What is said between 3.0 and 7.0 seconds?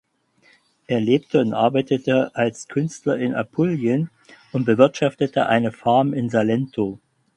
in Apulien und bewirtschaftete eine Farm im Salento.